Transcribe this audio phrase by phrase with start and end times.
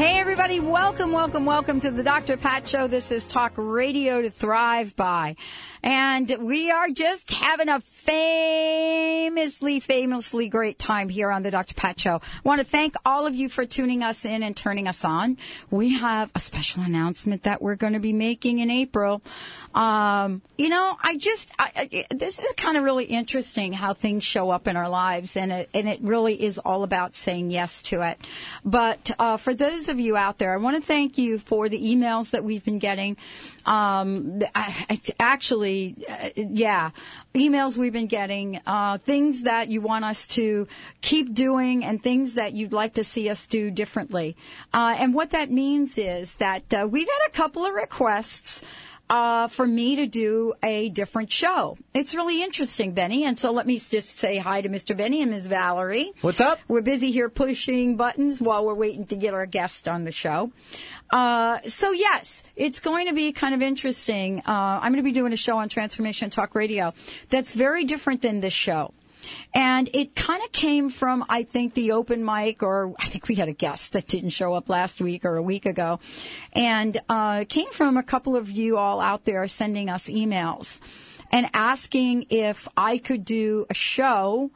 [0.00, 2.38] Hey, everybody, welcome, welcome, welcome to the Dr.
[2.38, 2.86] Pat Show.
[2.86, 5.36] This is Talk Radio to Thrive By.
[5.82, 11.74] And we are just having a famously, famously great time here on the Dr.
[11.74, 12.16] Pat Show.
[12.16, 15.38] I want to thank all of you for tuning us in and turning us on.
[15.70, 19.22] We have a special announcement that we're going to be making in April.
[19.74, 24.24] Um, you know, I just, I, I, this is kind of really interesting how things
[24.24, 27.82] show up in our lives and it, and it really is all about saying yes
[27.82, 28.18] to it.
[28.64, 31.78] But, uh, for those of you out there, I want to thank you for the
[31.78, 33.16] emails that we've been getting.
[33.66, 36.90] Um, I, actually, uh, yeah,
[37.34, 40.66] emails we've been getting, uh, things that you want us to
[41.00, 44.36] keep doing and things that you'd like to see us do differently.
[44.72, 48.62] Uh, and what that means is that uh, we've had a couple of requests
[49.10, 51.76] uh, for me to do a different show.
[51.92, 53.24] It's really interesting, Benny.
[53.24, 54.96] And so let me just say hi to Mr.
[54.96, 55.48] Benny and Ms.
[55.48, 56.12] Valerie.
[56.20, 56.60] What's up?
[56.68, 60.52] We're busy here pushing buttons while we're waiting to get our guest on the show.
[61.10, 64.38] Uh, so yes, it's going to be kind of interesting.
[64.46, 66.94] Uh, I'm going to be doing a show on Transformation Talk Radio
[67.30, 68.94] that's very different than this show.
[69.54, 73.34] And it kind of came from, I think, the open mic, or I think we
[73.34, 76.00] had a guest that didn't show up last week or a week ago.
[76.52, 80.80] And uh, came from a couple of you all out there sending us emails
[81.32, 84.50] and asking if I could do a show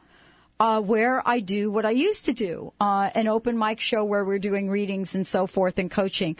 [0.59, 4.23] uh, where I do what I used to do, uh, an open mic show where
[4.23, 6.37] we're doing readings and so forth and coaching.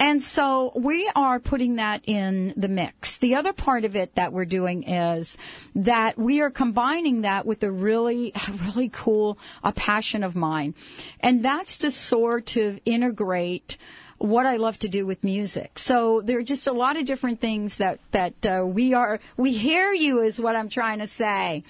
[0.00, 3.18] And so we are putting that in the mix.
[3.18, 5.36] The other part of it that we're doing is
[5.74, 8.32] that we are combining that with a really,
[8.66, 10.74] really cool, a passion of mine.
[11.20, 13.76] And that's to sort of integrate
[14.18, 15.78] what I love to do with music.
[15.78, 19.52] So there are just a lot of different things that that uh, we are we
[19.52, 21.64] hear you is what I'm trying to say.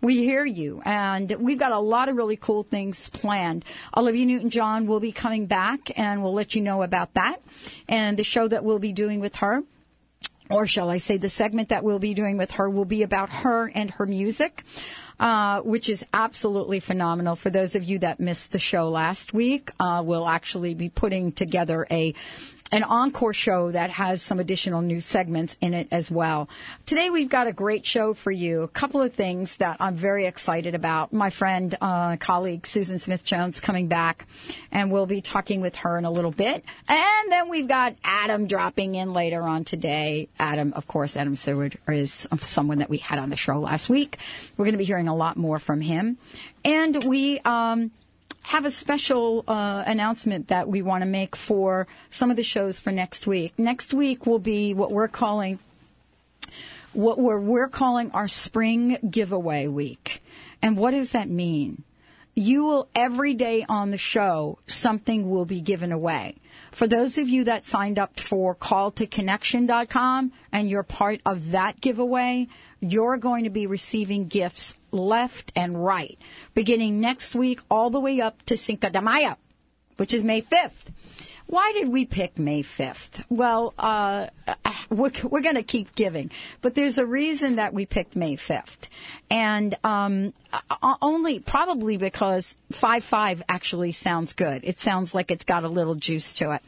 [0.00, 3.64] We hear you, and we've got a lot of really cool things planned.
[3.96, 7.40] Olivia Newton-John will be coming back, and we'll let you know about that
[7.88, 9.62] and the show that we'll be doing with her
[10.50, 13.30] or shall I say, the segment that we'll be doing with her will be about
[13.30, 14.62] her and her music
[15.20, 17.36] uh, which is absolutely phenomenal.
[17.36, 21.32] For those of you that missed the show last week, uh, we'll actually be putting
[21.32, 22.14] together a
[22.72, 26.48] an encore show that has some additional new segments in it as well.
[26.86, 28.62] Today we've got a great show for you.
[28.62, 31.12] A couple of things that I'm very excited about.
[31.12, 34.26] My friend, uh, colleague Susan Smith Jones coming back,
[34.72, 36.64] and we'll be talking with her in a little bit.
[36.88, 40.28] And then we've got Adam dropping in later on today.
[40.38, 44.18] Adam, of course, Adam Seward is someone that we had on the show last week.
[44.56, 46.18] We're going to be hearing a lot more from him.
[46.64, 47.90] And we, um,
[48.44, 52.78] have a special uh, announcement that we want to make for some of the shows
[52.78, 53.54] for next week.
[53.58, 55.58] Next week will be what we're calling
[56.92, 60.22] what we're, we're calling our spring giveaway week.
[60.62, 61.82] And what does that mean?
[62.36, 66.36] You will every day on the show something will be given away.
[66.72, 72.48] For those of you that signed up for calltoconnection.com and you're part of that giveaway,
[72.80, 76.18] you're going to be receiving gifts left and right,
[76.54, 79.36] beginning next week all the way up to Cinco de Mayo,
[79.96, 80.92] which is May 5th.
[81.46, 83.24] Why did we pick May 5th?
[83.28, 84.28] Well, uh,
[84.90, 86.30] we're, we're going to keep giving,
[86.62, 88.88] but there's a reason that we picked May 5th.
[89.30, 90.32] And um,
[91.02, 94.62] only probably because 5-5 actually sounds good.
[94.64, 96.62] It sounds like it's got a little juice to it.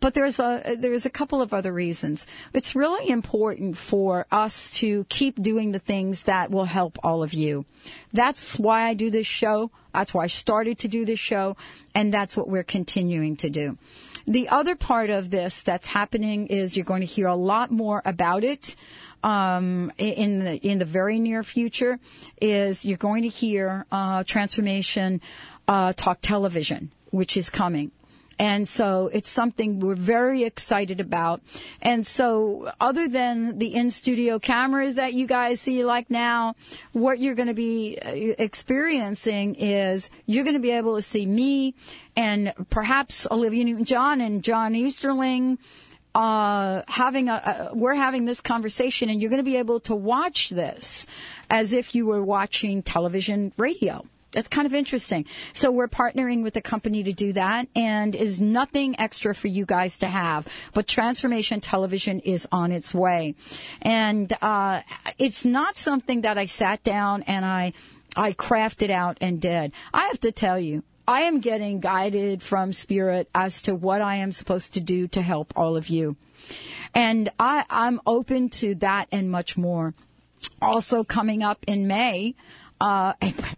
[0.00, 2.26] But there's a, there's a couple of other reasons.
[2.52, 7.32] It's really important for us to keep doing the things that will help all of
[7.32, 7.64] you.
[8.12, 9.70] That's why I do this show.
[9.92, 11.56] That's why I started to do this show.
[11.94, 13.78] And that's what we're continuing to do.
[14.26, 18.02] The other part of this that's happening is you're going to hear a lot more
[18.04, 18.76] about it
[19.24, 21.98] um, in the in the very near future.
[22.40, 25.22] Is you're going to hear uh, transformation
[25.66, 27.90] uh, talk television, which is coming.
[28.38, 31.42] And so it's something we're very excited about.
[31.82, 36.54] And so other than the in-studio cameras that you guys see like now,
[36.92, 41.26] what you're going to be uh, experiencing is you're going to be able to see
[41.26, 41.74] me
[42.16, 45.58] and perhaps Olivia Newton-John and John Easterling
[46.14, 49.94] uh, having a, a, we're having this conversation and you're going to be able to
[49.94, 51.06] watch this
[51.50, 54.04] as if you were watching television radio
[54.34, 55.24] It's kind of interesting.
[55.54, 59.64] So we're partnering with a company to do that and is nothing extra for you
[59.64, 60.46] guys to have.
[60.74, 63.36] But Transformation Television is on its way.
[63.80, 64.82] And, uh,
[65.18, 67.72] it's not something that I sat down and I,
[68.16, 69.72] I crafted out and did.
[69.94, 74.16] I have to tell you, I am getting guided from spirit as to what I
[74.16, 76.16] am supposed to do to help all of you.
[76.94, 79.94] And I, I'm open to that and much more.
[80.60, 82.34] Also coming up in May,
[82.80, 83.14] uh,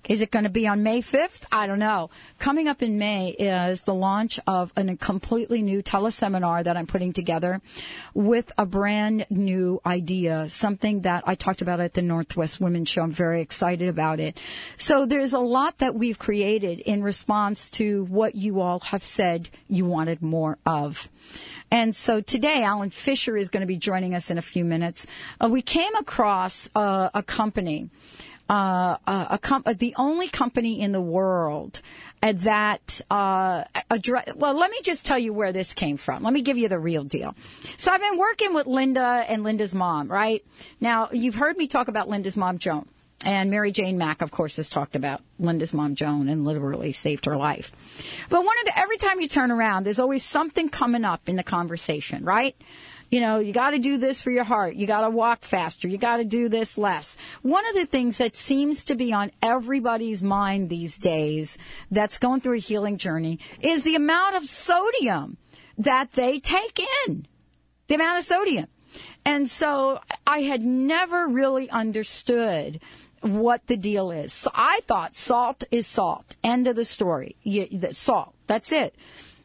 [0.08, 1.46] is it going to be on May 5th?
[1.52, 2.10] I don't know.
[2.38, 7.12] Coming up in May is the launch of a completely new teleseminar that I'm putting
[7.12, 7.60] together
[8.14, 13.02] with a brand new idea, something that I talked about at the Northwest Women's Show.
[13.02, 14.38] I'm very excited about it.
[14.76, 19.48] So there's a lot that we've created in response to what you all have said
[19.68, 21.08] you wanted more of.
[21.70, 25.06] And so today, Alan Fisher is going to be joining us in a few minutes.
[25.40, 27.90] Uh, we came across uh, a company
[28.50, 31.80] uh, a, the only company in the world
[32.20, 34.34] that uh, address.
[34.34, 36.24] Well, let me just tell you where this came from.
[36.24, 37.36] Let me give you the real deal.
[37.76, 40.08] So I've been working with Linda and Linda's mom.
[40.08, 40.44] Right
[40.80, 42.88] now, you've heard me talk about Linda's mom, Joan.
[43.22, 47.26] And Mary Jane Mack, of course, has talked about Linda's mom, Joan, and literally saved
[47.26, 47.70] her life.
[48.30, 51.36] But one of the, every time you turn around, there's always something coming up in
[51.36, 52.56] the conversation, right?
[53.10, 54.76] You know, you got to do this for your heart.
[54.76, 55.88] You got to walk faster.
[55.88, 57.16] You got to do this less.
[57.42, 61.58] One of the things that seems to be on everybody's mind these days
[61.90, 65.36] that's going through a healing journey is the amount of sodium
[65.78, 67.26] that they take in.
[67.88, 68.66] The amount of sodium.
[69.24, 72.80] And so I had never really understood
[73.22, 74.32] what the deal is.
[74.32, 76.36] So I thought salt is salt.
[76.44, 77.36] End of the story.
[77.42, 78.34] You, the salt.
[78.46, 78.94] That's it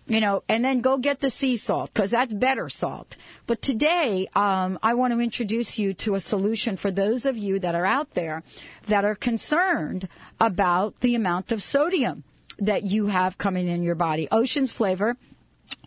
[0.07, 3.15] you know, and then go get the sea salt because that's better salt.
[3.47, 7.59] But today, um, I want to introduce you to a solution for those of you
[7.59, 8.43] that are out there
[8.87, 10.07] that are concerned
[10.39, 12.23] about the amount of sodium
[12.59, 14.27] that you have coming in your body.
[14.31, 15.17] Ocean's Flavor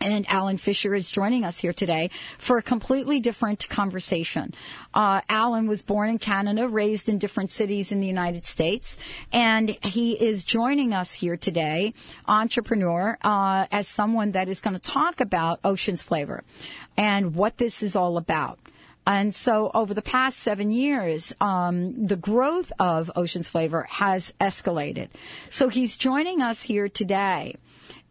[0.01, 4.53] and Alan Fisher is joining us here today for a completely different conversation.
[4.93, 8.97] Uh, Alan was born in Canada, raised in different cities in the United States,
[9.33, 11.93] and he is joining us here today,
[12.27, 16.43] entrepreneur, uh, as someone that is going to talk about Ocean's Flavor
[16.97, 18.59] and what this is all about.
[19.07, 25.07] And so over the past seven years, um, the growth of Ocean's Flavor has escalated.
[25.49, 27.55] So he's joining us here today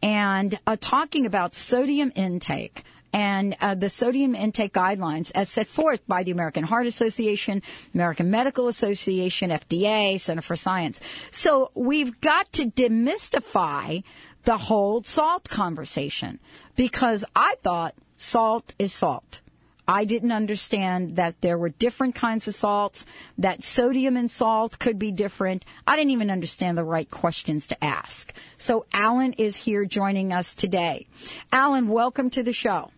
[0.03, 6.07] and uh, talking about sodium intake and uh, the sodium intake guidelines as set forth
[6.07, 7.63] by the American Heart Association,
[7.95, 11.01] American Medical Association, FDA, Center for Science.
[11.31, 14.03] So we've got to demystify
[14.45, 16.39] the whole salt conversation
[16.77, 19.41] because I thought salt is salt.
[19.91, 23.07] I didn't understand that there were different kinds of salts,
[23.39, 25.65] that sodium in salt could be different.
[25.87, 28.35] I didn't even understand the right questions to ask.
[28.59, 31.07] So Alan is here joining us today.
[31.51, 32.91] Alan, welcome to the show.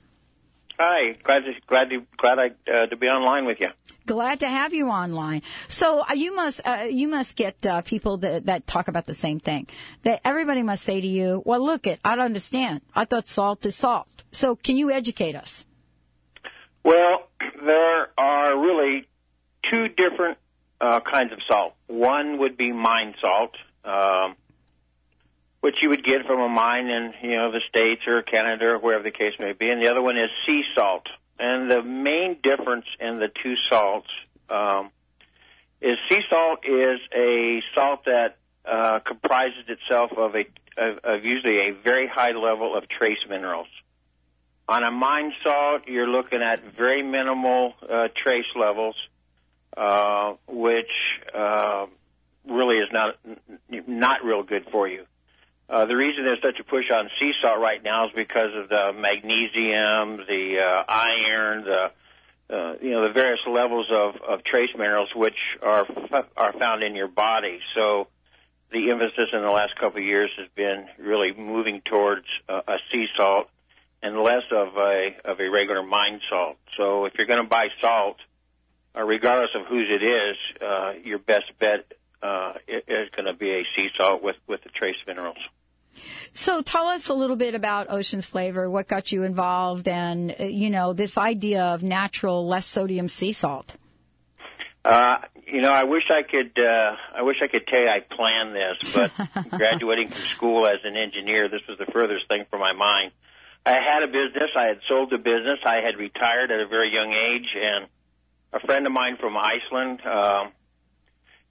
[0.81, 3.69] Hi, glad to glad to glad I, uh, to be online with you.
[4.07, 5.43] Glad to have you online.
[5.69, 9.15] So uh, you must uh, you must get uh, people that, that talk about the
[9.15, 9.69] same thing.
[10.03, 12.81] That everybody must say to you, "Well, look it, I don't understand.
[12.97, 15.67] I thought salt is salt." So can you educate us?
[16.83, 17.29] Well,
[17.65, 19.07] there are really
[19.71, 20.39] two different
[20.81, 21.75] uh, kinds of salt.
[21.87, 23.55] One would be mine salt,
[23.85, 24.37] um,
[25.61, 28.79] which you would get from a mine in you know the states or Canada or
[28.79, 31.07] wherever the case may be, and the other one is sea salt.
[31.39, 34.09] And the main difference in the two salts
[34.49, 34.91] um,
[35.81, 40.45] is sea salt is a salt that uh, comprises itself of a
[40.77, 43.69] of, of usually a very high level of trace minerals.
[44.71, 48.95] On a mine salt, you're looking at very minimal uh, trace levels,
[49.77, 50.87] uh, which
[51.37, 51.87] uh,
[52.49, 53.17] really is not
[53.89, 55.07] not real good for you.
[55.69, 58.69] Uh, the reason there's such a push on sea salt right now is because of
[58.69, 64.71] the magnesium, the uh, iron, the uh, you know the various levels of, of trace
[64.79, 65.85] minerals which are
[66.37, 67.59] are found in your body.
[67.75, 68.07] So
[68.71, 72.77] the emphasis in the last couple of years has been really moving towards uh, a
[72.93, 73.49] sea salt
[74.03, 76.57] and less of a of a regular mine salt.
[76.77, 78.17] So if you're going to buy salt,
[78.97, 81.93] uh, regardless of whose it is, uh, your best bet
[82.23, 85.39] uh, is going to be a sea salt with with the trace minerals.
[86.33, 88.71] So tell us a little bit about Ocean's Flavor.
[88.71, 93.33] What got you involved, and uh, you know this idea of natural, less sodium sea
[93.33, 93.75] salt.
[94.85, 95.17] Uh,
[95.47, 96.59] you know, I wish I could.
[96.59, 100.79] Uh, I wish I could tell you I planned this, but graduating from school as
[100.85, 103.13] an engineer, this was the furthest thing from my mind.
[103.67, 104.51] I had a business.
[104.57, 105.59] I had sold the business.
[105.65, 107.87] I had retired at a very young age, and
[108.53, 110.47] a friend of mine from Iceland uh,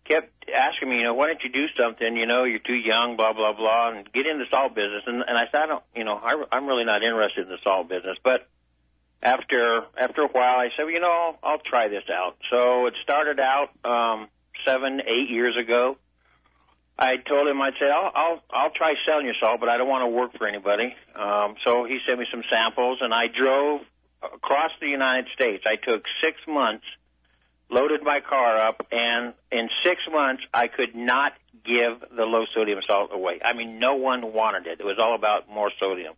[0.05, 2.17] kept asking me, you know, why don't you do something?
[2.17, 5.03] You know, you're too young, blah blah blah, and get in the salt business.
[5.05, 7.59] And, and I said, I don't, you know, I, I'm really not interested in the
[7.63, 8.17] salt business.
[8.23, 8.47] But
[9.21, 12.37] after after a while, I said, well, you know, I'll, I'll try this out.
[12.51, 14.29] So it started out um,
[14.65, 15.97] seven, eight years ago.
[16.99, 19.87] I told him I'd say I'll I'll I'll try selling you salt, but I don't
[19.87, 20.93] want to work for anybody.
[21.15, 23.81] Um, so he sent me some samples, and I drove
[24.21, 25.63] across the United States.
[25.65, 26.83] I took six months,
[27.69, 31.31] loaded my car up, and in six months I could not
[31.63, 33.39] give the low sodium salt away.
[33.45, 34.81] I mean, no one wanted it.
[34.81, 36.15] It was all about more sodium.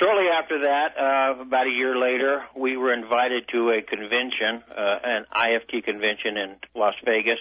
[0.00, 4.98] Shortly after that, uh, about a year later, we were invited to a convention, uh,
[5.04, 7.40] an IFT convention in Las Vegas,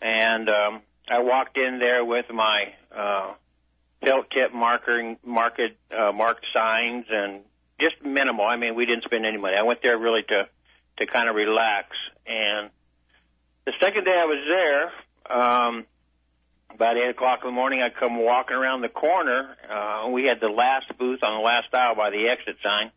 [0.00, 3.34] and um, I walked in there with my uh,
[4.04, 7.42] felt tip marker, market, uh, marked signs, and
[7.80, 8.44] just minimal.
[8.44, 9.56] I mean, we didn't spend any money.
[9.58, 10.48] I went there really to
[10.98, 11.88] to kind of relax.
[12.26, 12.70] And
[13.66, 15.84] the second day I was there, um,
[16.74, 19.56] about eight o'clock in the morning, I come walking around the corner.
[19.70, 22.90] Uh, we had the last booth on the last aisle by the exit sign,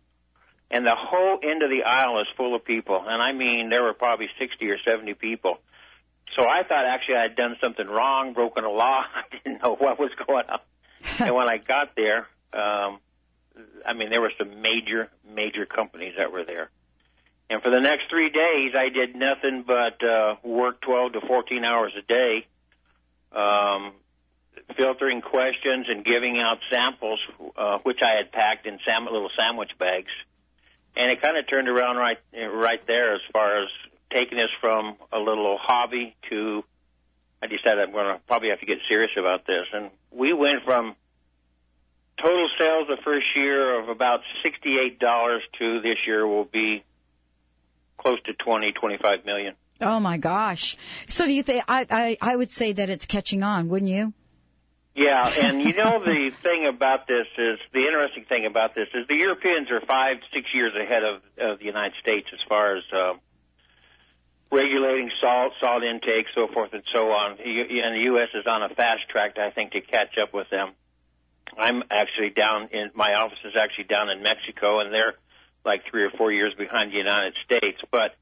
[0.72, 3.04] and the whole end of the aisle is full of people.
[3.06, 5.60] And I mean, there were probably sixty or seventy people.
[6.36, 9.04] So I thought actually I had done something wrong, broken a law.
[9.16, 10.60] I didn't know what was going on.
[11.20, 13.00] and when I got there, um,
[13.86, 16.70] I mean, there were some major, major companies that were there.
[17.50, 21.66] And for the next three days, I did nothing but uh, work 12 to 14
[21.66, 22.46] hours a day,
[23.32, 23.94] um,
[24.78, 27.20] filtering questions and giving out samples,
[27.58, 30.12] uh, which I had packed in sam- little sandwich bags.
[30.96, 33.70] And it kind of turned around right right there as far as
[34.12, 36.64] taking this from a little hobby to.
[37.42, 40.64] I decided I'm going to probably have to get serious about this, and we went
[40.66, 40.96] from
[42.22, 46.84] total sales the first year of about sixty-eight dollars to this year will be
[47.98, 49.56] close to twenty, twenty-five million.
[49.82, 50.76] Oh my gosh!
[51.08, 51.64] So do you think?
[51.68, 54.14] I, I I would say that it's catching on, wouldn't you?
[54.96, 59.08] Yeah, and you know the thing about this is the interesting thing about this is
[59.08, 62.84] the Europeans are five, six years ahead of, of the United States as far as
[62.92, 63.14] uh,
[64.52, 67.32] regulating salt, salt intake, so forth and so on.
[67.32, 68.30] And the U.S.
[68.34, 70.72] is on a fast track, I think, to catch up with them.
[71.58, 75.16] I'm actually down in my office is actually down in Mexico, and they're
[75.66, 77.80] like three or four years behind the United States.
[77.92, 78.16] But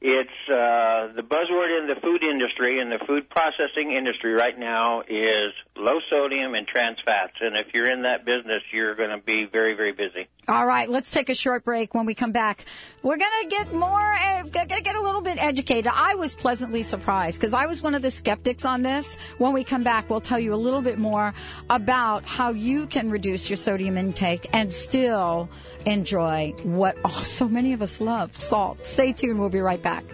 [0.00, 5.00] it's uh, the buzzword in the food industry and the food processing industry right now
[5.00, 7.34] is low sodium and trans fats.
[7.40, 10.28] And if you're in that business, you're going to be very, very busy.
[10.46, 11.94] All right, let's take a short break.
[11.94, 12.64] When we come back,
[13.02, 15.90] we're going to get more, uh, going to get a little bit educated.
[15.92, 19.16] I was pleasantly surprised because I was one of the skeptics on this.
[19.38, 21.34] When we come back, we'll tell you a little bit more
[21.70, 25.50] about how you can reduce your sodium intake and still
[25.86, 28.86] enjoy what oh, so many of us love salt.
[28.86, 29.38] Stay tuned.
[29.38, 30.04] We'll be right back.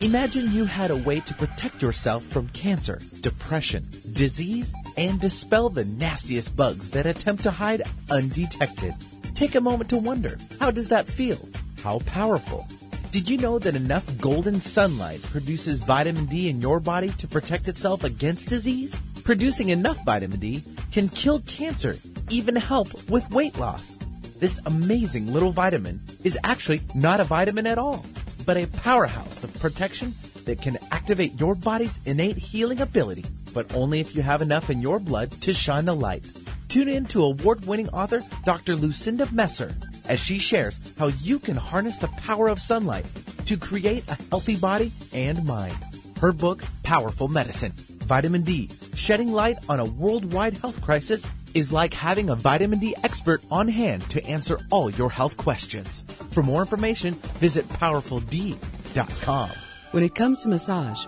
[0.00, 5.84] Imagine you had a way to protect yourself from cancer, depression, disease, and dispel the
[5.84, 8.94] nastiest bugs that attempt to hide undetected.
[9.34, 11.38] Take a moment to wonder, how does that feel?
[11.84, 12.66] How powerful?
[13.12, 17.68] Did you know that enough golden sunlight produces vitamin D in your body to protect
[17.68, 18.98] itself against disease?
[19.22, 21.94] Producing enough vitamin D can kill cancer,
[22.30, 23.98] even help with weight loss.
[24.40, 28.02] This amazing little vitamin is actually not a vitamin at all
[28.44, 30.14] but a powerhouse of protection
[30.44, 34.80] that can activate your body's innate healing ability, but only if you have enough in
[34.80, 36.26] your blood to shine the light.
[36.68, 38.74] Tune in to award winning author Dr.
[38.74, 39.74] Lucinda Messer
[40.06, 43.06] as she shares how you can harness the power of sunlight
[43.46, 45.76] to create a healthy body and mind.
[46.20, 47.72] Her book, Powerful Medicine
[48.06, 52.94] Vitamin D, shedding light on a worldwide health crisis, is like having a vitamin D
[53.04, 56.02] expert on hand to answer all your health questions.
[56.30, 59.50] For more information, visit powerfulD.com.
[59.90, 61.06] When it comes to massage,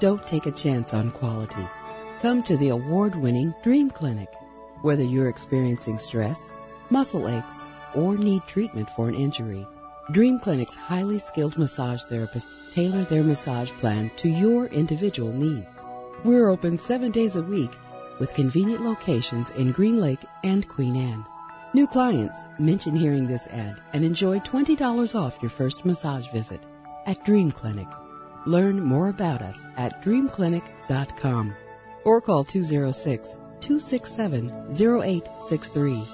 [0.00, 1.66] don't take a chance on quality.
[2.20, 4.28] Come to the award winning Dream Clinic.
[4.82, 6.52] Whether you're experiencing stress,
[6.90, 7.60] muscle aches,
[7.96, 9.66] or need treatment for an injury,
[10.12, 15.84] Dream Clinic's highly skilled massage therapists tailor their massage plan to your individual needs.
[16.22, 17.72] We're open seven days a week
[18.20, 21.24] with convenient locations in Green Lake and Queen Anne.
[21.74, 26.60] New clients mention hearing this ad and enjoy $20 off your first massage visit
[27.06, 27.88] at Dream Clinic.
[28.46, 31.54] Learn more about us at dreamclinic.com
[32.04, 36.04] or call 206 267 0863.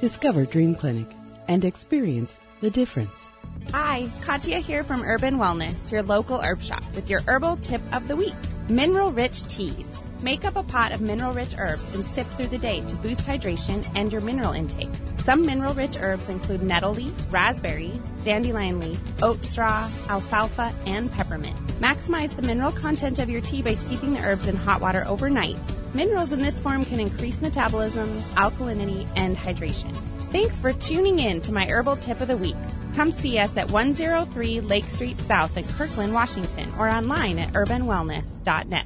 [0.00, 1.08] Discover Dream Clinic
[1.50, 3.28] and experience the difference.
[3.72, 8.06] Hi, Katya here from Urban Wellness, your local herb shop, with your herbal tip of
[8.06, 8.34] the week
[8.68, 9.90] mineral rich teas.
[10.22, 13.22] Make up a pot of mineral rich herbs and sip through the day to boost
[13.22, 14.90] hydration and your mineral intake.
[15.24, 21.56] Some mineral rich herbs include nettle leaf, raspberry, dandelion leaf, oat straw, alfalfa, and peppermint.
[21.80, 25.58] Maximize the mineral content of your tea by steeping the herbs in hot water overnight.
[25.94, 29.96] Minerals in this form can increase metabolism, alkalinity, and hydration.
[30.30, 32.54] Thanks for tuning in to my herbal tip of the week.
[32.94, 38.79] Come see us at 103 Lake Street South in Kirkland, Washington, or online at urbanwellness.net.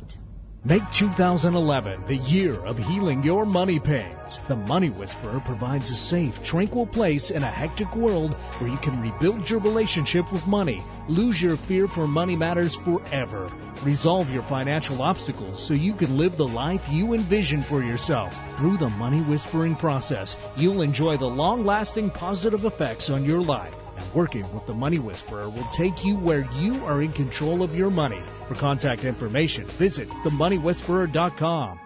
[0.66, 4.40] Make 2011 the year of healing your money pains.
[4.48, 8.98] The Money Whisperer provides a safe, tranquil place in a hectic world where you can
[8.98, 13.52] rebuild your relationship with money, lose your fear for money matters forever,
[13.82, 18.34] resolve your financial obstacles so you can live the life you envision for yourself.
[18.56, 23.74] Through the Money Whispering process, you'll enjoy the long lasting positive effects on your life
[23.98, 27.74] and working with the Money Whisperer will take you where you are in control of
[27.74, 28.22] your money.
[28.48, 31.80] For contact information, visit themoneywhisperer.com.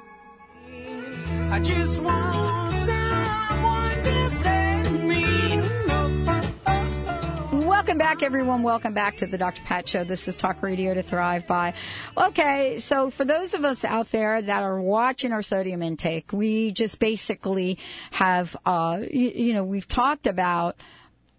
[1.50, 5.60] I just want someone to save me.
[7.64, 8.64] Welcome back, everyone.
[8.64, 9.62] Welcome back to the Dr.
[9.62, 10.02] Pat Show.
[10.02, 11.74] This is Talk Radio to Thrive By.
[12.16, 16.72] Okay, so for those of us out there that are watching our sodium intake, we
[16.72, 17.78] just basically
[18.10, 20.76] have, uh, you, you know, we've talked about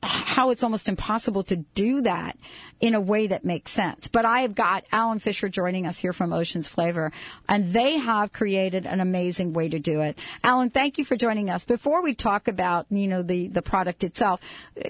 [0.02, 2.38] how it's almost impossible to do that
[2.80, 4.08] in a way that makes sense.
[4.08, 7.12] But I have got Alan Fisher joining us here from Ocean's Flavor,
[7.50, 10.18] and they have created an amazing way to do it.
[10.44, 11.66] Alan, thank you for joining us.
[11.66, 14.40] Before we talk about, you know, the, the product itself,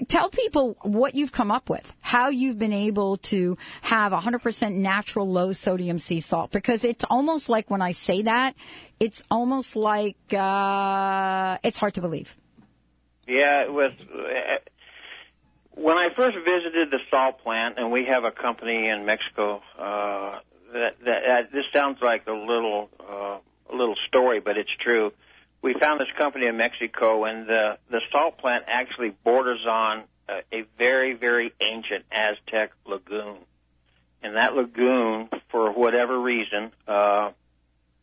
[0.06, 5.28] tell people what you've come up with, how you've been able to have 100% natural
[5.28, 8.54] low sodium sea salt, because it's almost like when I say that,
[9.00, 12.36] it's almost like, uh, it's hard to believe.
[13.26, 13.92] Yeah, it was.
[15.80, 20.40] When I first visited the salt plant, and we have a company in Mexico, uh,
[20.74, 23.38] that, that, that this sounds like a little uh,
[23.72, 25.10] a little story, but it's true.
[25.62, 30.42] We found this company in Mexico, and the the salt plant actually borders on a,
[30.52, 33.38] a very very ancient Aztec lagoon,
[34.22, 37.30] and that lagoon, for whatever reason, uh,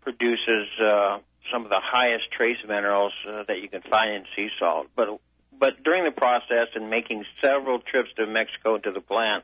[0.01, 1.19] produces uh,
[1.53, 4.87] some of the highest trace minerals uh, that you can find in sea salt.
[4.95, 5.19] But
[5.59, 9.43] but during the process and making several trips to Mexico to the plant,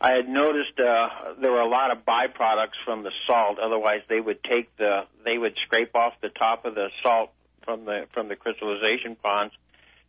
[0.00, 1.08] I had noticed uh,
[1.40, 3.58] there were a lot of byproducts from the salt.
[3.58, 7.30] Otherwise, they would take the they would scrape off the top of the salt
[7.64, 9.52] from the from the crystallization ponds,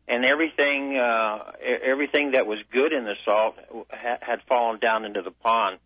[0.07, 1.51] and everything uh,
[1.83, 3.55] everything that was good in the salt
[3.89, 5.77] ha- had fallen down into the pond.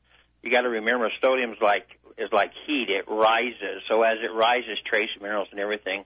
[0.44, 1.88] You got to remember, sodium's like
[2.20, 3.82] is like heat; it rises.
[3.88, 6.06] So as it rises, trace minerals and everything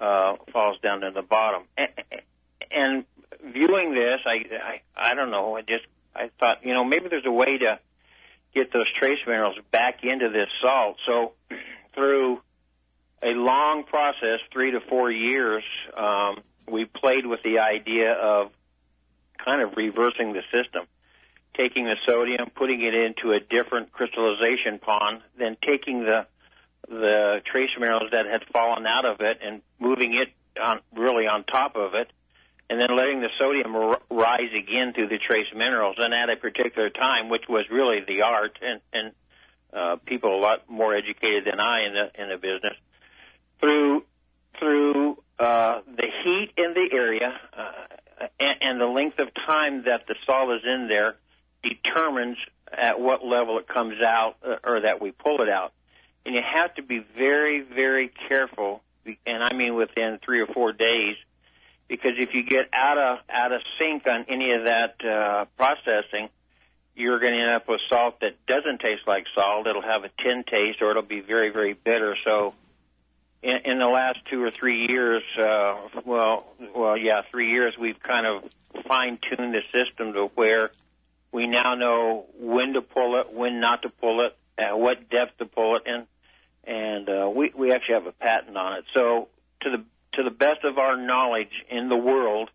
[0.00, 1.64] uh, falls down to the bottom.
[2.70, 3.04] And
[3.44, 5.56] viewing this, I, I I don't know.
[5.56, 7.78] I just I thought, you know, maybe there's a way to
[8.54, 10.96] get those trace minerals back into this salt.
[11.06, 11.32] So
[11.94, 12.40] through
[13.22, 15.64] a long process, three to four years,
[15.96, 16.38] um,
[16.68, 18.50] we played with the idea of
[19.44, 20.86] kind of reversing the system,
[21.56, 26.26] taking the sodium, putting it into a different crystallization pond, then taking the
[26.88, 30.28] the trace minerals that had fallen out of it and moving it
[30.62, 32.12] on really on top of it
[32.68, 35.96] and then letting the sodium r- rise again through the trace minerals.
[35.98, 39.12] And at a particular time, which was really the art, and, and
[39.72, 42.74] uh, people a lot more educated than I in the in the business,
[43.60, 44.04] through
[44.58, 50.06] through uh, the heat in the area uh, and, and the length of time that
[50.08, 51.16] the salt is in there
[51.62, 52.38] determines
[52.72, 55.72] at what level it comes out uh, or that we pull it out.
[56.24, 58.82] And you have to be very, very careful,
[59.26, 61.16] and I mean within three or four days,
[61.88, 66.28] because if you get out of out of sync on any of that uh, processing,
[66.94, 69.66] you're going to end up with salt that doesn't taste like salt.
[69.66, 72.16] It'll have a tin taste, or it'll be very very bitter.
[72.26, 72.54] So,
[73.42, 78.00] in, in the last two or three years, uh, well, well, yeah, three years, we've
[78.00, 78.44] kind of
[78.88, 80.70] fine tuned the system to where
[81.32, 85.38] we now know when to pull it, when not to pull it, at what depth
[85.38, 86.06] to pull it in,
[86.64, 88.84] and uh, we we actually have a patent on it.
[88.94, 89.28] So,
[89.60, 89.84] to the
[90.16, 92.50] to the best of our knowledge in the world,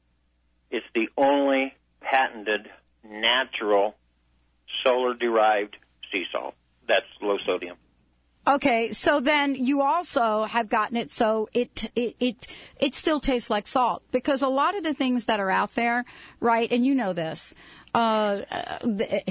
[0.69, 2.69] it's the only patented
[3.03, 3.95] natural
[4.83, 5.77] solar derived
[6.11, 6.55] sea salt.
[6.87, 7.77] That's low sodium.
[8.47, 12.47] Okay, so then you also have gotten it so it it it
[12.79, 16.05] it still tastes like salt because a lot of the things that are out there,
[16.39, 16.71] right?
[16.71, 17.53] And you know this.
[17.93, 18.37] Uh,
[18.81, 19.21] the,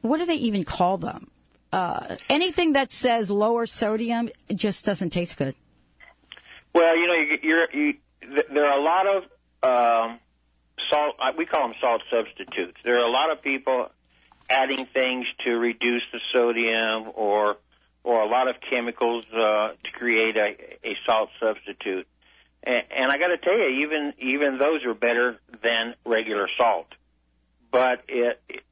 [0.00, 1.30] what do they even call them?
[1.70, 5.54] Uh, anything that says lower sodium just doesn't taste good.
[6.76, 7.94] Well, you know, you, you're, you,
[8.52, 9.22] there are a lot of
[9.62, 10.20] um,
[10.90, 11.16] salt.
[11.18, 12.76] uh, We call them salt substitutes.
[12.84, 13.88] There are a lot of people
[14.50, 17.56] adding things to reduce the sodium or
[18.04, 20.50] or a lot of chemicals uh, to create a,
[20.86, 22.06] a salt substitute.
[22.62, 26.88] And, and I got to tell you, even even those are better than regular salt.
[27.72, 28.62] But it, it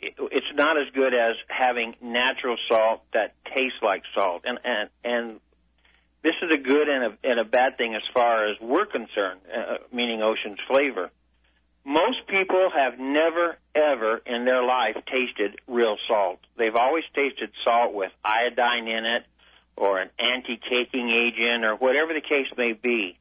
[0.00, 4.44] it's not as good as having natural salt that tastes like salt.
[4.46, 5.40] And and and
[6.22, 9.40] this is a good and a, and a bad thing as far as we're concerned,
[9.52, 11.10] uh, meaning Ocean's flavor.
[11.84, 16.38] Most people have never, ever in their life tasted real salt.
[16.56, 19.24] They've always tasted salt with iodine in it
[19.76, 23.18] or an anti-caking agent or whatever the case may be.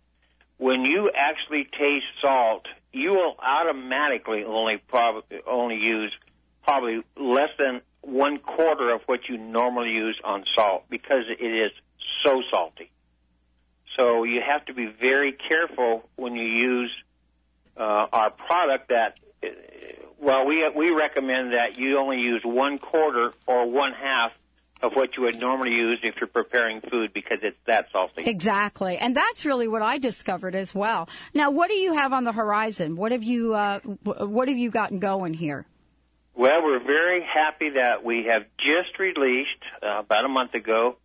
[0.57, 6.13] When you actually taste salt, you will automatically only probably only use
[6.63, 11.71] probably less than one quarter of what you normally use on salt because it is
[12.23, 12.91] so salty.
[13.97, 16.91] So you have to be very careful when you use
[17.77, 18.89] uh, our product.
[18.89, 19.47] That uh,
[20.19, 24.31] well, we we recommend that you only use one quarter or one half
[24.81, 28.23] of what you would normally use if you're preparing food because it's that salty.
[28.23, 31.09] Exactly, and that's really what I discovered as well.
[31.33, 32.95] Now, what do you have on the horizon?
[32.95, 35.65] What have you uh, what have you gotten going here?
[36.33, 39.49] Well, we're very happy that we have just released
[39.83, 40.95] uh, about a month ago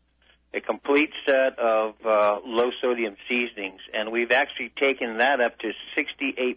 [0.57, 5.73] a complete set of uh, low sodium seasonings, and we've actually taken that up to
[5.97, 6.57] 68%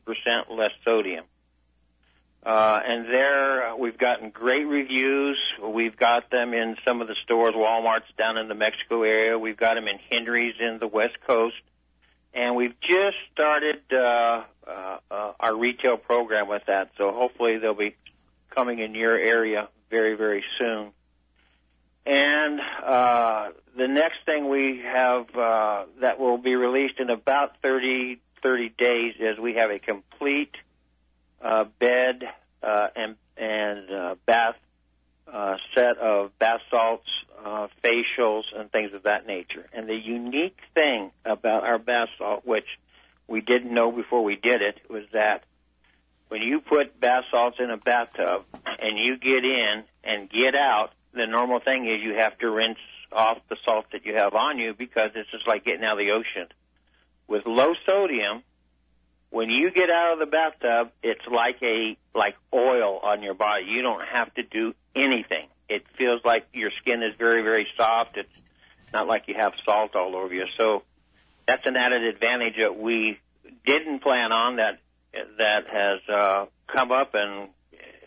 [0.50, 1.26] less sodium.
[2.42, 5.38] Uh, and there, uh, we've gotten great reviews.
[5.62, 9.38] We've got them in some of the stores, Walmart's down in the Mexico area.
[9.38, 11.58] We've got them in Henry's in the West Coast.
[12.34, 16.92] And we've just started uh, uh, uh, our retail program with that.
[16.98, 17.96] So hopefully they'll be
[18.56, 20.92] coming in your area very, very soon.
[22.06, 28.20] And uh, the next thing we have uh, that will be released in about 30,
[28.44, 30.54] 30 days is we have a complete
[31.42, 32.24] uh, bed
[32.62, 34.56] uh, and, and uh, bath
[35.32, 37.08] uh, set of bath salts,
[37.46, 39.66] uh, facials, and things of that nature.
[39.72, 42.66] And the unique thing about our bath salt, which
[43.28, 45.44] we didn't know before we did it, was that
[46.28, 50.90] when you put bath salts in a bathtub and you get in and get out,
[51.14, 52.78] the normal thing is you have to rinse
[53.12, 56.06] off the salt that you have on you because it's just like getting out of
[56.06, 56.48] the ocean.
[57.28, 58.44] With low sodium,
[59.30, 63.66] when you get out of the bathtub, it's like a like oil on your body.
[63.66, 65.48] You don't have to do anything.
[65.68, 68.18] It feels like your skin is very very soft.
[68.18, 68.42] It's
[68.94, 70.46] not like you have salt all over you.
[70.58, 70.84] So
[71.46, 73.20] that's an added advantage that we
[73.66, 74.80] didn't plan on that
[75.38, 77.50] that has uh, come up and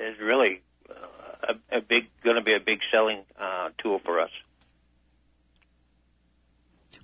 [0.00, 4.20] is really uh, a, a big going to be a big selling uh, tool for
[4.20, 4.30] us.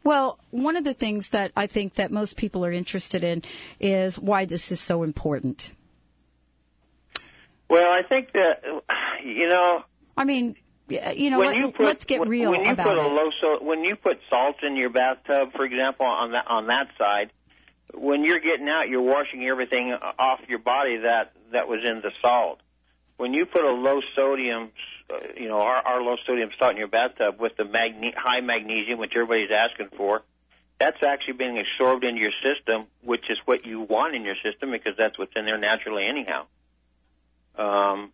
[0.05, 3.42] Well, one of the things that I think that most people are interested in
[3.81, 5.74] is why this is so important.
[7.68, 8.62] Well, I think that
[9.24, 9.85] you know.
[10.16, 10.57] I mean,
[10.88, 13.05] you know, when let, you put, let's get real when you about put it.
[13.05, 16.66] a low so when you put salt in your bathtub, for example, on that on
[16.68, 17.31] that side,
[17.94, 22.11] when you're getting out, you're washing everything off your body that that was in the
[22.22, 22.61] salt.
[23.16, 24.70] When you put a low sodium,
[25.37, 28.99] you know, our, our low sodium salt in your bathtub with the magne- high magnesium,
[28.99, 30.23] which everybody's asking for,
[30.79, 34.71] that's actually being absorbed into your system, which is what you want in your system
[34.71, 36.47] because that's what's in there naturally anyhow.
[37.57, 38.12] Um,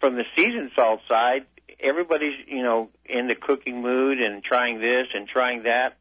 [0.00, 1.44] from the seasoned salt side,
[1.80, 5.96] everybody's you know in the cooking mood and trying this and trying that.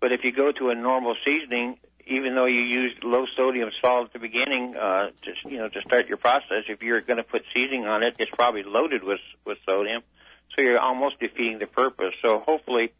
[0.00, 4.06] But if you go to a normal seasoning, even though you use low sodium salt
[4.06, 5.10] at the beginning, uh,
[5.44, 8.30] you know to start your process, if you're going to put seasoning on it, it's
[8.30, 10.02] probably loaded with with sodium,
[10.54, 12.14] so you're almost defeating the purpose.
[12.24, 12.92] So hopefully,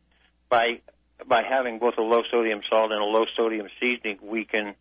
[0.49, 0.81] by
[1.27, 4.75] by having both a low sodium salt and a low sodium seasoning, we can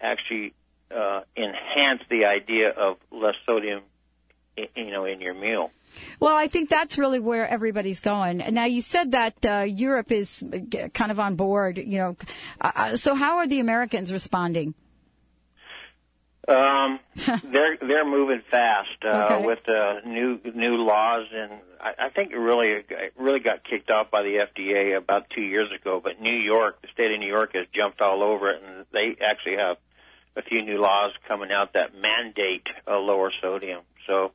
[0.00, 0.54] actually
[0.90, 3.82] uh, enhance the idea of less sodium,
[4.74, 5.70] you know, in your meal.
[6.20, 8.38] Well, I think that's really where everybody's going.
[8.52, 11.78] Now, you said that uh, Europe is uh, kind of on board.
[11.78, 12.16] You know,
[12.60, 14.74] uh, so how are the Americans responding?
[16.48, 19.46] Um, they're they're moving fast uh, Okay.
[19.46, 23.90] with the new new laws, and I, I think it really it really got kicked
[23.90, 26.00] off by the FDA about two years ago.
[26.02, 29.16] But New York, the state of New York, has jumped all over it, and they
[29.24, 29.76] actually have
[30.36, 33.80] a few new laws coming out that mandate a lower sodium.
[34.06, 34.30] So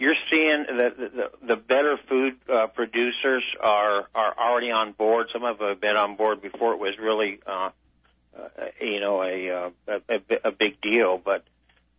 [0.00, 5.28] you're seeing that the, the, better food uh, producers are are already on board.
[5.32, 7.38] Some of them have been on board before it was really.
[7.46, 7.70] Uh,
[8.36, 11.20] uh, you know, a, uh, a, a, a big deal.
[11.22, 11.44] But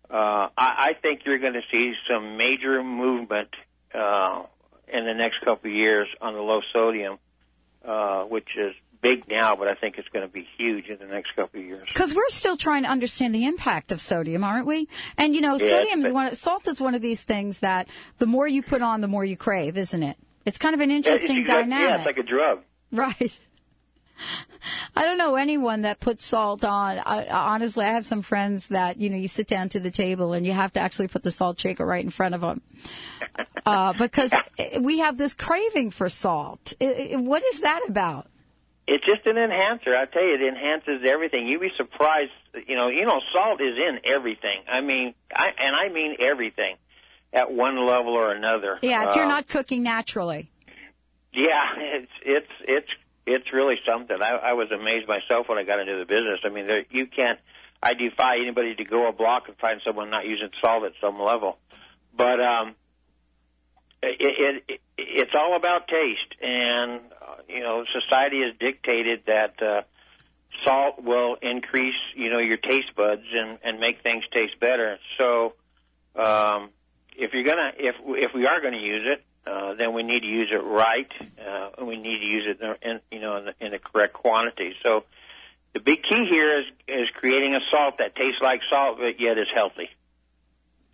[0.09, 3.49] uh, I, I think you're going to see some major movement
[3.93, 4.43] uh,
[4.87, 7.17] in the next couple of years on the low sodium,
[7.85, 11.05] uh, which is big now, but I think it's going to be huge in the
[11.05, 11.81] next couple of years.
[11.87, 14.87] Because we're still trying to understand the impact of sodium, aren't we?
[15.17, 16.33] And you know, sodium is one.
[16.35, 17.87] Salt is one of these things that
[18.19, 20.17] the more you put on, the more you crave, isn't it?
[20.45, 21.89] It's kind of an interesting exact- dynamic.
[21.89, 22.61] Yeah, it's like a drug.
[22.91, 23.37] Right.
[24.95, 26.99] I don't know anyone that puts salt on.
[26.99, 30.33] I, honestly, I have some friends that you know you sit down to the table
[30.33, 32.61] and you have to actually put the salt shaker right in front of them
[33.65, 34.31] uh, because
[34.81, 36.73] we have this craving for salt.
[36.79, 38.27] I- I- what is that about?
[38.87, 39.95] It's just an enhancer.
[39.95, 41.47] I tell you, it enhances everything.
[41.47, 42.31] You'd be surprised.
[42.67, 44.63] You know, you know, salt is in everything.
[44.67, 46.75] I mean, I, and I mean everything,
[47.31, 48.79] at one level or another.
[48.81, 50.49] Yeah, if you're Uh, not cooking naturally.
[51.33, 52.89] Yeah, it's it's it's
[53.25, 54.17] it's really something.
[54.21, 56.39] I, I was amazed myself when I got into the business.
[56.43, 57.39] I mean, there, you can't.
[57.81, 61.19] I defy anybody to go a block and find someone not using salt at some
[61.19, 61.57] level.
[62.15, 62.75] But um,
[64.03, 69.61] it, it, it it's all about taste, and uh, you know, society has dictated that
[69.61, 69.81] uh,
[70.63, 74.97] salt will increase, you know, your taste buds and and make things taste better.
[75.17, 75.53] So,
[76.15, 76.69] um,
[77.15, 80.27] if you're gonna, if if we are gonna use it, uh, then we need to
[80.27, 81.11] use it right.
[81.39, 84.13] Uh, and we need to use it in, you know, in the, in the correct
[84.13, 84.73] quantity.
[84.83, 85.03] So,
[85.73, 89.37] the big key here is is creating a salt that tastes like salt, but yet
[89.37, 89.89] is healthy.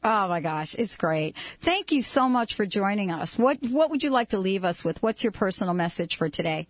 [0.04, 1.36] Oh my gosh, it's great.
[1.62, 3.38] Thank you so much for joining us.
[3.38, 5.02] What what would you like to leave us with?
[5.02, 6.68] What's your personal message for today?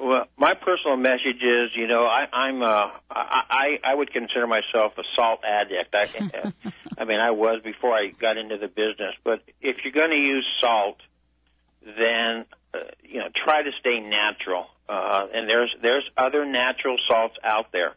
[0.00, 4.46] Well, my personal message is, you know, I, I'm uh, I, I I would consider
[4.46, 5.94] myself a salt addict.
[5.94, 6.52] I,
[6.98, 9.14] I mean, I was before I got into the business.
[9.24, 10.96] But if you're going to use salt,
[11.82, 14.66] then uh, you know, try to stay natural.
[14.88, 17.94] Uh, and there's there's other natural salts out there.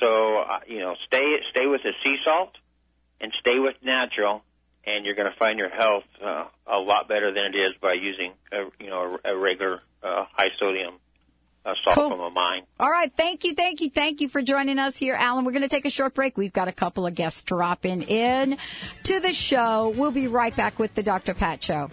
[0.00, 2.52] So uh, you know, stay stay with the sea salt
[3.22, 4.42] and stay with natural,
[4.84, 7.94] and you're going to find your health uh, a lot better than it is by
[7.94, 10.94] using a, you know a, a regular uh, high sodium
[11.64, 12.10] uh, salt Cool.
[12.10, 12.62] from a mine.
[12.80, 15.44] All right, thank you, thank you, thank you for joining us here, Alan.
[15.44, 16.36] We're going to take a short break.
[16.36, 18.58] We've got a couple of guests dropping in
[19.04, 19.94] to the show.
[19.96, 21.34] We'll be right back with the Dr.
[21.34, 21.88] Pat Show.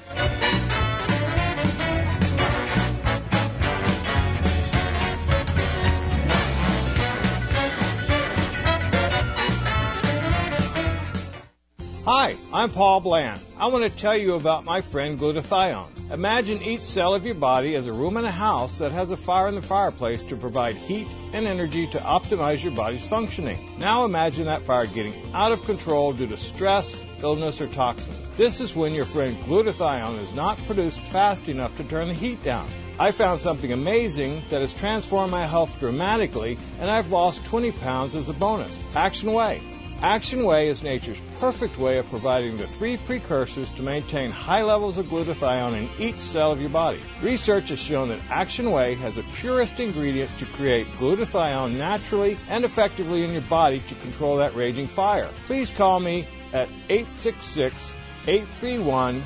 [12.11, 13.39] Hi, I'm Paul Bland.
[13.55, 16.11] I want to tell you about my friend glutathione.
[16.11, 19.15] Imagine each cell of your body as a room in a house that has a
[19.15, 23.59] fire in the fireplace to provide heat and energy to optimize your body's functioning.
[23.77, 28.27] Now imagine that fire getting out of control due to stress, illness, or toxins.
[28.37, 32.41] This is when your friend glutathione is not produced fast enough to turn the heat
[32.41, 32.67] down.
[32.97, 38.15] I found something amazing that has transformed my health dramatically, and I've lost 20 pounds
[38.15, 38.75] as a bonus.
[38.95, 39.61] Action Whey.
[40.01, 44.97] Action Whey is nature's perfect way of providing the three precursors to maintain high levels
[44.97, 47.01] of glutathione in each cell of your body.
[47.21, 52.63] Research has shown that Action Whey has the purest ingredients to create glutathione naturally and
[52.63, 55.29] effectively in your body to control that raging fire.
[55.47, 57.91] Please call me at 866
[58.25, 59.21] 831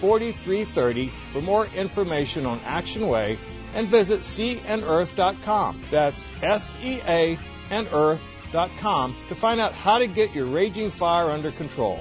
[0.00, 3.38] 4330 for more information on Action Whey
[3.74, 5.80] and visit seaandearth.com.
[5.90, 7.38] That's S E A
[7.70, 8.26] and Earth
[8.78, 11.98] com to find out how to get your raging fire under control.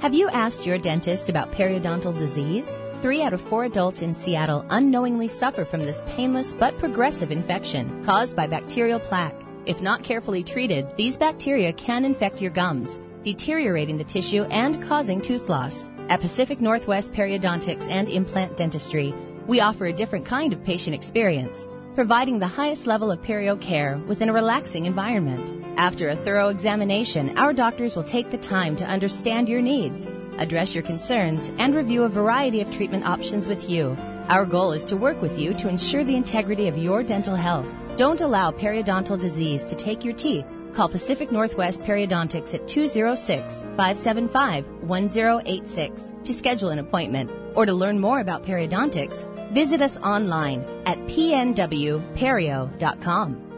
[0.00, 2.78] Have you asked your dentist about periodontal disease?
[3.02, 8.02] Three out of four adults in Seattle unknowingly suffer from this painless but progressive infection
[8.04, 9.34] caused by bacterial plaque.
[9.66, 15.20] If not carefully treated, these bacteria can infect your gums, deteriorating the tissue and causing
[15.20, 15.88] tooth loss.
[16.08, 19.14] At Pacific Northwest Periodontics and Implant Dentistry,
[19.46, 23.98] we offer a different kind of patient experience, providing the highest level of perio care
[24.06, 25.56] within a relaxing environment.
[25.76, 30.74] After a thorough examination, our doctors will take the time to understand your needs, address
[30.74, 33.96] your concerns, and review a variety of treatment options with you.
[34.28, 37.66] Our goal is to work with you to ensure the integrity of your dental health.
[37.96, 40.46] Don't allow periodontal disease to take your teeth.
[40.72, 47.98] Call Pacific Northwest Periodontics at 206 575 1086 to schedule an appointment or to learn
[47.98, 49.26] more about periodontics.
[49.50, 53.50] Visit us online at pnwperio.com.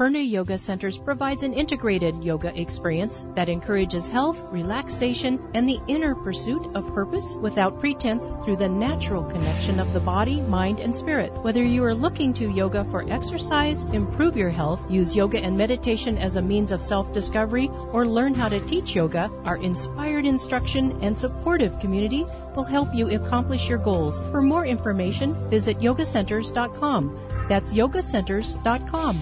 [0.00, 6.14] Purna Yoga Centers provides an integrated yoga experience that encourages health, relaxation, and the inner
[6.14, 11.30] pursuit of purpose without pretense through the natural connection of the body, mind, and spirit.
[11.44, 16.16] Whether you are looking to yoga for exercise, improve your health, use yoga and meditation
[16.16, 21.18] as a means of self-discovery, or learn how to teach yoga, our inspired instruction and
[21.18, 24.20] supportive community will help you accomplish your goals.
[24.30, 27.18] For more information, visit yogacenters.com.
[27.48, 29.20] That's yogacenters.com.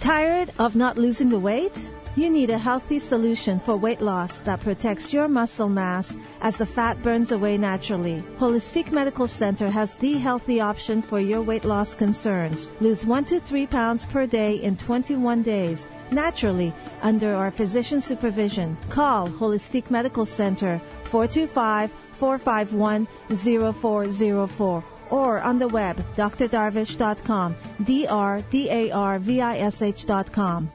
[0.00, 1.90] Tired of not losing the weight?
[2.16, 6.66] You need a healthy solution for weight loss that protects your muscle mass as the
[6.66, 8.24] fat burns away naturally.
[8.36, 12.68] Holistic Medical Center has the healthy option for your weight loss concerns.
[12.80, 15.86] Lose 1 to 3 pounds per day in 21 days.
[16.12, 18.76] Naturally under our physician supervision.
[18.88, 23.06] Call Holistic Medical Center 425 451
[23.74, 30.70] 0404 or on the web drdarvish.com, D R D A R V I S H.com.